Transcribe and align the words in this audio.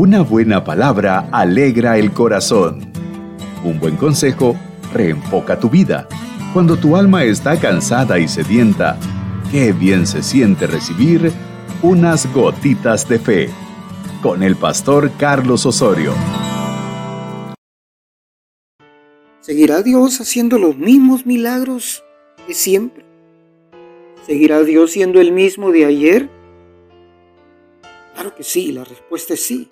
Una 0.00 0.20
buena 0.20 0.62
palabra 0.62 1.28
alegra 1.32 1.98
el 1.98 2.12
corazón. 2.12 2.92
Un 3.64 3.80
buen 3.80 3.96
consejo 3.96 4.54
reenfoca 4.92 5.58
tu 5.58 5.68
vida. 5.68 6.06
Cuando 6.52 6.76
tu 6.76 6.94
alma 6.94 7.24
está 7.24 7.58
cansada 7.58 8.20
y 8.20 8.28
sedienta, 8.28 8.96
qué 9.50 9.72
bien 9.72 10.06
se 10.06 10.22
siente 10.22 10.68
recibir 10.68 11.32
unas 11.82 12.32
gotitas 12.32 13.08
de 13.08 13.18
fe. 13.18 13.50
Con 14.22 14.44
el 14.44 14.54
pastor 14.54 15.10
Carlos 15.18 15.66
Osorio. 15.66 16.12
¿Seguirá 19.40 19.82
Dios 19.82 20.20
haciendo 20.20 20.60
los 20.60 20.76
mismos 20.76 21.26
milagros 21.26 22.04
que 22.46 22.54
siempre? 22.54 23.04
¿Seguirá 24.24 24.62
Dios 24.62 24.92
siendo 24.92 25.20
el 25.20 25.32
mismo 25.32 25.72
de 25.72 25.86
ayer? 25.86 26.30
Claro 28.14 28.32
que 28.36 28.44
sí, 28.44 28.70
la 28.70 28.84
respuesta 28.84 29.34
es 29.34 29.44
sí. 29.44 29.68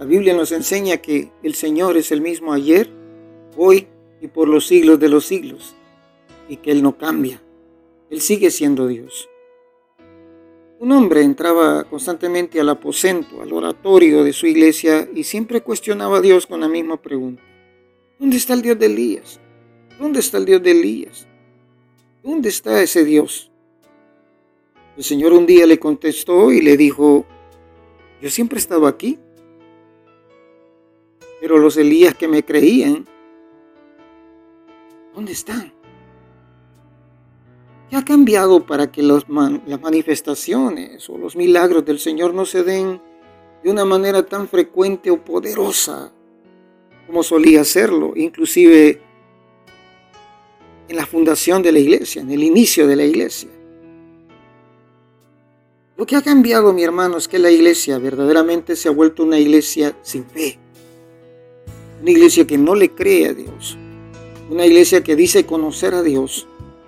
La 0.00 0.06
Biblia 0.06 0.32
nos 0.32 0.50
enseña 0.50 0.96
que 0.96 1.30
el 1.42 1.54
Señor 1.54 1.98
es 1.98 2.10
el 2.10 2.22
mismo 2.22 2.54
ayer, 2.54 2.88
hoy 3.54 3.86
y 4.22 4.28
por 4.28 4.48
los 4.48 4.66
siglos 4.66 4.98
de 4.98 5.10
los 5.10 5.26
siglos, 5.26 5.74
y 6.48 6.56
que 6.56 6.70
Él 6.70 6.82
no 6.82 6.96
cambia. 6.96 7.42
Él 8.08 8.22
sigue 8.22 8.50
siendo 8.50 8.86
Dios. 8.86 9.28
Un 10.78 10.92
hombre 10.92 11.20
entraba 11.20 11.84
constantemente 11.84 12.58
al 12.58 12.70
aposento, 12.70 13.42
al 13.42 13.52
oratorio 13.52 14.24
de 14.24 14.32
su 14.32 14.46
iglesia, 14.46 15.06
y 15.14 15.24
siempre 15.24 15.60
cuestionaba 15.60 16.16
a 16.16 16.22
Dios 16.22 16.46
con 16.46 16.60
la 16.60 16.68
misma 16.68 16.96
pregunta. 16.96 17.42
¿Dónde 18.18 18.38
está 18.38 18.54
el 18.54 18.62
Dios 18.62 18.78
de 18.78 18.86
Elías? 18.86 19.38
¿Dónde 19.98 20.20
está 20.20 20.38
el 20.38 20.46
Dios 20.46 20.62
de 20.62 20.70
Elías? 20.70 21.28
¿Dónde 22.24 22.48
está 22.48 22.82
ese 22.82 23.04
Dios? 23.04 23.50
El 24.96 25.04
Señor 25.04 25.34
un 25.34 25.44
día 25.44 25.66
le 25.66 25.78
contestó 25.78 26.52
y 26.52 26.62
le 26.62 26.78
dijo, 26.78 27.26
yo 28.22 28.30
siempre 28.30 28.56
he 28.56 28.60
estado 28.62 28.86
aquí. 28.86 29.18
Pero 31.40 31.58
los 31.58 31.76
Elías 31.76 32.14
que 32.14 32.28
me 32.28 32.44
creían, 32.44 33.06
¿dónde 35.14 35.32
están? 35.32 35.72
¿Qué 37.88 37.96
ha 37.96 38.04
cambiado 38.04 38.64
para 38.66 38.92
que 38.92 39.02
las 39.02 39.28
manifestaciones 39.28 41.08
o 41.10 41.18
los 41.18 41.34
milagros 41.34 41.84
del 41.84 41.98
Señor 41.98 42.34
no 42.34 42.44
se 42.44 42.62
den 42.62 43.00
de 43.64 43.70
una 43.70 43.84
manera 43.84 44.24
tan 44.24 44.46
frecuente 44.46 45.10
o 45.10 45.24
poderosa 45.24 46.12
como 47.06 47.24
solía 47.24 47.62
hacerlo, 47.62 48.12
inclusive 48.14 49.02
en 50.88 50.96
la 50.96 51.06
fundación 51.06 51.62
de 51.62 51.72
la 51.72 51.80
iglesia, 51.80 52.22
en 52.22 52.30
el 52.30 52.44
inicio 52.44 52.86
de 52.86 52.96
la 52.96 53.04
iglesia? 53.04 53.50
Lo 55.96 56.06
que 56.06 56.16
ha 56.16 56.22
cambiado, 56.22 56.72
mi 56.72 56.84
hermano, 56.84 57.16
es 57.16 57.28
que 57.28 57.38
la 57.38 57.50
iglesia 57.50 57.98
verdaderamente 57.98 58.76
se 58.76 58.88
ha 58.88 58.92
vuelto 58.92 59.24
una 59.24 59.38
iglesia 59.38 59.96
sin 60.02 60.24
fe. 60.24 60.58
Una 62.00 62.10
iglesia 62.10 62.46
que 62.46 62.56
no 62.56 62.74
le 62.74 62.90
cree 62.90 63.28
a 63.28 63.34
Dios. 63.34 63.76
Una 64.48 64.64
iglesia 64.64 65.02
que 65.02 65.16
dice 65.16 65.44
conocer 65.44 65.94
a 65.94 66.02
Dios, 66.02 66.46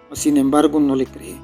mas 0.09 0.21
sin 0.21 0.37
embargo 0.37 0.81
no 0.81 0.97
le 0.97 1.07
cree. 1.07 1.37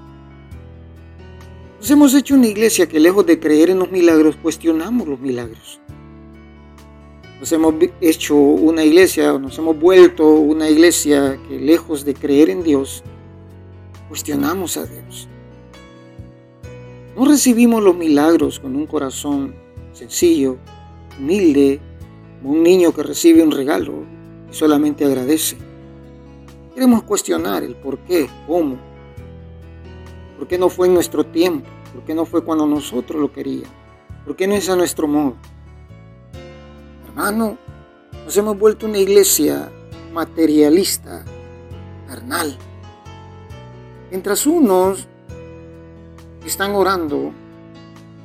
Nos 1.78 1.90
hemos 1.90 2.14
hecho 2.14 2.34
una 2.34 2.48
iglesia 2.48 2.88
que 2.88 2.98
lejos 2.98 3.26
de 3.26 3.38
creer 3.38 3.70
en 3.70 3.78
los 3.78 3.90
milagros, 3.90 4.36
cuestionamos 4.36 5.06
los 5.06 5.20
milagros. 5.20 5.80
Nos 7.38 7.52
hemos 7.52 7.74
hecho 8.00 8.34
una 8.34 8.84
iglesia, 8.84 9.38
nos 9.38 9.56
hemos 9.58 9.78
vuelto 9.78 10.28
una 10.28 10.68
iglesia 10.68 11.38
que 11.48 11.60
lejos 11.60 12.04
de 12.04 12.14
creer 12.14 12.50
en 12.50 12.64
Dios, 12.64 13.04
cuestionamos 14.08 14.76
a 14.76 14.86
Dios. 14.86 15.28
No 17.16 17.26
recibimos 17.26 17.82
los 17.82 17.94
milagros 17.94 18.58
con 18.58 18.74
un 18.74 18.86
corazón 18.86 19.54
sencillo, 19.92 20.56
humilde, 21.18 21.80
un 22.42 22.62
niño 22.62 22.92
que 22.92 23.02
recibe 23.02 23.42
un 23.42 23.50
regalo 23.50 24.04
y 24.50 24.54
solamente 24.54 25.04
agradece. 25.04 25.56
Queremos 26.74 27.02
cuestionar 27.02 27.62
el 27.62 27.74
por 27.74 27.98
qué, 27.98 28.28
cómo, 28.46 28.78
por 30.38 30.46
qué 30.46 30.58
no 30.58 30.68
fue 30.68 30.86
en 30.86 30.94
nuestro 30.94 31.24
tiempo, 31.24 31.68
por 31.92 32.04
qué 32.04 32.14
no 32.14 32.24
fue 32.24 32.44
cuando 32.44 32.66
nosotros 32.66 33.20
lo 33.20 33.32
queríamos, 33.32 33.74
por 34.24 34.36
qué 34.36 34.46
no 34.46 34.54
es 34.54 34.68
a 34.68 34.76
nuestro 34.76 35.08
modo. 35.08 35.34
Hermano, 37.08 37.58
nos 38.24 38.36
hemos 38.36 38.56
vuelto 38.56 38.86
una 38.86 38.98
iglesia 38.98 39.70
materialista, 40.12 41.24
carnal. 42.06 42.56
Mientras 44.10 44.46
unos 44.46 45.08
están 46.46 46.74
orando 46.74 47.32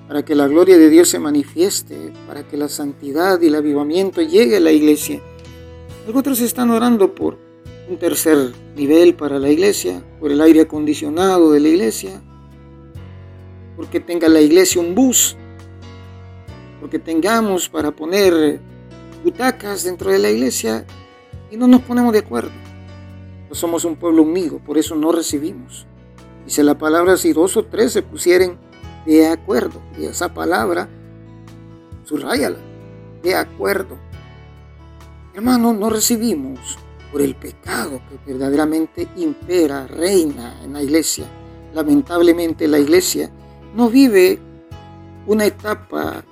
para 0.07 0.23
que 0.23 0.35
la 0.35 0.47
gloria 0.47 0.77
de 0.77 0.89
Dios 0.89 1.09
se 1.09 1.19
manifieste, 1.19 2.13
para 2.27 2.43
que 2.43 2.57
la 2.57 2.67
santidad 2.67 3.41
y 3.41 3.47
el 3.47 3.55
avivamiento 3.55 4.21
llegue 4.21 4.57
a 4.57 4.59
la 4.59 4.71
iglesia. 4.71 5.21
Otros 6.13 6.41
están 6.41 6.69
orando 6.69 7.15
por 7.15 7.37
un 7.89 7.97
tercer 7.97 8.53
nivel 8.75 9.15
para 9.15 9.39
la 9.39 9.49
iglesia, 9.49 10.03
por 10.19 10.31
el 10.31 10.41
aire 10.41 10.61
acondicionado 10.61 11.51
de 11.51 11.59
la 11.59 11.69
iglesia, 11.69 12.21
porque 13.75 13.99
tenga 13.99 14.27
la 14.29 14.41
iglesia 14.41 14.81
un 14.81 14.93
bus, 14.93 15.37
porque 16.79 16.99
tengamos 16.99 17.69
para 17.69 17.91
poner 17.91 18.59
butacas 19.23 19.83
dentro 19.83 20.11
de 20.11 20.19
la 20.19 20.29
iglesia 20.29 20.85
y 21.49 21.57
no 21.57 21.67
nos 21.67 21.81
ponemos 21.81 22.11
de 22.11 22.19
acuerdo. 22.19 22.51
No 23.49 23.55
somos 23.55 23.85
un 23.85 23.95
pueblo 23.95 24.23
unido, 24.23 24.59
por 24.59 24.77
eso 24.77 24.95
no 24.95 25.11
recibimos. 25.11 25.87
Dice 26.45 26.63
la 26.63 26.77
palabra, 26.77 27.15
si 27.15 27.31
dos 27.31 27.55
o 27.55 27.63
tres 27.63 27.93
se 27.93 28.01
pusieren 28.01 28.57
de 29.05 29.27
acuerdo. 29.27 29.81
Y 29.97 30.05
esa 30.05 30.33
palabra, 30.33 30.89
subrayala, 32.03 32.57
de 33.21 33.35
acuerdo. 33.35 33.97
Hermano, 35.33 35.73
no 35.73 35.89
recibimos 35.89 36.77
por 37.11 37.21
el 37.21 37.35
pecado 37.35 38.01
que 38.09 38.31
verdaderamente 38.33 39.07
impera, 39.17 39.87
reina 39.87 40.61
en 40.63 40.73
la 40.73 40.83
iglesia. 40.83 41.25
Lamentablemente 41.73 42.67
la 42.67 42.79
iglesia 42.79 43.31
no 43.75 43.89
vive 43.89 44.39
una 45.25 45.45
etapa 45.45 46.23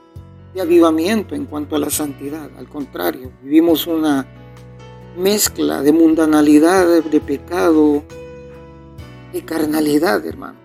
de 0.53 0.62
avivamiento 0.62 1.34
en 1.36 1.46
cuanto 1.46 1.76
a 1.76 1.80
la 1.80 1.90
santidad. 1.90 2.50
Al 2.58 2.68
contrario, 2.68 3.32
vivimos 3.42 3.88
una 3.88 4.26
mezcla 5.18 5.82
de 5.82 5.92
mundanalidad, 5.92 7.03
de 7.03 7.22
pecado, 7.22 8.03
de 9.32 9.44
carnalidad, 9.44 10.26
hermano. 10.26 10.59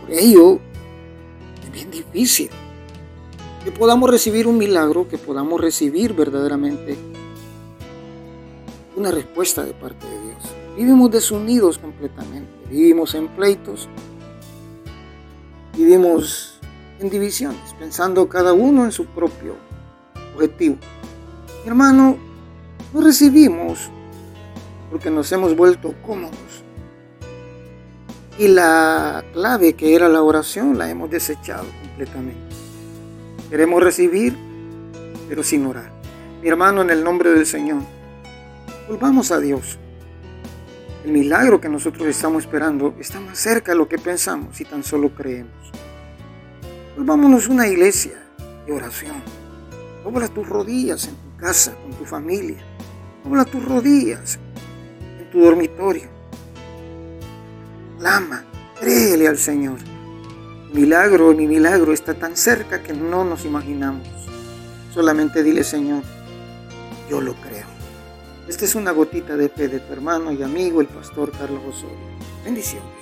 Por 0.00 0.12
ello, 0.12 0.60
bien 1.74 1.90
difícil. 1.90 2.50
Que 3.64 3.72
podamos 3.72 4.08
recibir 4.08 4.46
un 4.46 4.56
milagro, 4.56 5.08
que 5.08 5.18
podamos 5.18 5.60
recibir 5.60 6.14
verdaderamente 6.14 6.96
una 8.96 9.10
respuesta 9.10 9.64
de 9.64 9.72
parte 9.72 10.06
de 10.06 10.20
Dios. 10.20 10.42
Vivimos 10.76 11.10
desunidos 11.10 11.78
completamente, 11.78 12.50
vivimos 12.70 13.14
en 13.14 13.28
pleitos, 13.28 13.88
vivimos 15.76 16.60
en 17.00 17.10
divisiones, 17.10 17.74
pensando 17.78 18.28
cada 18.28 18.52
uno 18.52 18.84
en 18.84 18.92
su 18.92 19.06
propio 19.06 19.56
objetivo. 20.34 20.76
hermano, 21.64 22.16
no 22.92 23.00
recibimos 23.00 23.90
porque 24.90 25.10
nos 25.10 25.30
hemos 25.32 25.56
vuelto 25.56 25.94
cómodos 26.06 26.63
y 28.38 28.48
la 28.48 29.24
clave 29.32 29.74
que 29.74 29.94
era 29.94 30.08
la 30.08 30.22
oración 30.22 30.76
la 30.76 30.90
hemos 30.90 31.10
desechado 31.10 31.66
completamente. 31.82 32.54
Queremos 33.48 33.82
recibir, 33.82 34.36
pero 35.28 35.42
sin 35.42 35.66
orar. 35.66 35.92
Mi 36.42 36.48
hermano, 36.48 36.82
en 36.82 36.90
el 36.90 37.04
nombre 37.04 37.30
del 37.30 37.46
Señor, 37.46 37.82
volvamos 38.88 39.30
a 39.30 39.38
Dios. 39.38 39.78
El 41.04 41.12
milagro 41.12 41.60
que 41.60 41.68
nosotros 41.68 42.08
estamos 42.08 42.44
esperando 42.44 42.94
está 42.98 43.20
más 43.20 43.38
cerca 43.38 43.72
de 43.72 43.78
lo 43.78 43.88
que 43.88 43.98
pensamos 43.98 44.56
si 44.56 44.64
tan 44.64 44.82
solo 44.82 45.14
creemos. 45.14 45.52
Volvámonos 46.96 47.48
a 47.48 47.52
una 47.52 47.68
iglesia 47.68 48.14
de 48.66 48.72
oración. 48.72 49.16
Dobla 50.02 50.28
tus 50.28 50.48
rodillas 50.48 51.06
en 51.06 51.14
tu 51.14 51.36
casa, 51.36 51.74
con 51.82 51.92
tu 51.92 52.04
familia. 52.04 52.58
Dobla 53.22 53.44
tus 53.44 53.64
rodillas 53.64 54.38
en 55.20 55.30
tu 55.30 55.40
dormitorio 55.40 56.13
clama, 58.04 58.44
créele 58.78 59.26
al 59.26 59.38
Señor. 59.38 59.78
Milagro, 60.74 61.32
mi 61.32 61.46
milagro 61.46 61.90
está 61.94 62.12
tan 62.12 62.36
cerca 62.36 62.82
que 62.82 62.92
no 62.92 63.24
nos 63.24 63.46
imaginamos. 63.46 64.06
Solamente 64.92 65.42
dile, 65.42 65.64
Señor, 65.64 66.02
yo 67.08 67.22
lo 67.22 67.32
creo. 67.36 67.64
Esta 68.46 68.66
es 68.66 68.74
una 68.74 68.90
gotita 68.90 69.38
de 69.38 69.48
fe 69.48 69.68
de 69.68 69.80
tu 69.80 69.90
hermano 69.94 70.32
y 70.32 70.42
amigo, 70.42 70.82
el 70.82 70.86
pastor 70.86 71.32
Carlos 71.32 71.62
Osorio. 71.66 71.96
Bendiciones. 72.44 72.92